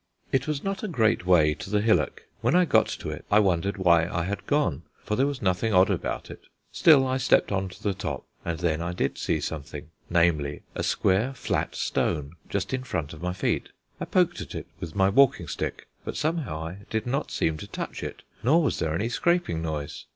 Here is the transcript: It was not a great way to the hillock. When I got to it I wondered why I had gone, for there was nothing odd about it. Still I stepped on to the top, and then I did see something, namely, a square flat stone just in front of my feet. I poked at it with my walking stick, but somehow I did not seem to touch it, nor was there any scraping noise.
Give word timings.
It 0.31 0.47
was 0.47 0.63
not 0.63 0.81
a 0.81 0.87
great 0.87 1.27
way 1.27 1.53
to 1.53 1.69
the 1.69 1.79
hillock. 1.79 2.23
When 2.39 2.55
I 2.55 2.65
got 2.65 2.87
to 2.87 3.11
it 3.11 3.23
I 3.29 3.37
wondered 3.37 3.77
why 3.77 4.07
I 4.09 4.23
had 4.23 4.47
gone, 4.47 4.81
for 5.03 5.15
there 5.15 5.27
was 5.27 5.43
nothing 5.43 5.75
odd 5.75 5.91
about 5.91 6.31
it. 6.31 6.41
Still 6.71 7.05
I 7.05 7.17
stepped 7.17 7.51
on 7.51 7.69
to 7.69 7.83
the 7.83 7.93
top, 7.93 8.25
and 8.43 8.57
then 8.57 8.81
I 8.81 8.93
did 8.93 9.19
see 9.19 9.39
something, 9.39 9.91
namely, 10.09 10.63
a 10.73 10.81
square 10.81 11.35
flat 11.35 11.75
stone 11.75 12.33
just 12.49 12.73
in 12.73 12.83
front 12.83 13.13
of 13.13 13.21
my 13.21 13.33
feet. 13.33 13.69
I 13.99 14.05
poked 14.05 14.41
at 14.41 14.55
it 14.55 14.65
with 14.79 14.95
my 14.95 15.07
walking 15.07 15.47
stick, 15.47 15.87
but 16.03 16.17
somehow 16.17 16.65
I 16.65 16.77
did 16.89 17.05
not 17.05 17.29
seem 17.29 17.57
to 17.57 17.67
touch 17.67 18.01
it, 18.01 18.23
nor 18.41 18.63
was 18.63 18.79
there 18.79 18.95
any 18.95 19.07
scraping 19.07 19.61
noise. 19.61 20.07